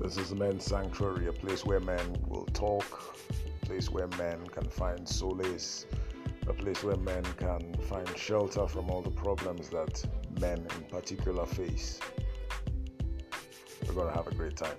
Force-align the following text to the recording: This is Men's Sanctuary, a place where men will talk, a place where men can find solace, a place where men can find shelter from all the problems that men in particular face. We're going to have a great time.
This 0.00 0.16
is 0.16 0.32
Men's 0.32 0.64
Sanctuary, 0.64 1.26
a 1.26 1.32
place 1.32 1.64
where 1.64 1.80
men 1.80 2.16
will 2.28 2.46
talk, 2.46 3.16
a 3.62 3.66
place 3.66 3.90
where 3.90 4.06
men 4.16 4.46
can 4.46 4.70
find 4.70 5.06
solace, 5.08 5.86
a 6.46 6.52
place 6.52 6.84
where 6.84 6.96
men 6.96 7.24
can 7.36 7.74
find 7.88 8.08
shelter 8.16 8.68
from 8.68 8.90
all 8.90 9.02
the 9.02 9.10
problems 9.10 9.70
that 9.70 10.04
men 10.40 10.64
in 10.76 10.84
particular 10.84 11.44
face. 11.44 11.98
We're 13.88 13.94
going 13.94 14.06
to 14.06 14.14
have 14.14 14.28
a 14.28 14.34
great 14.34 14.56
time. 14.56 14.76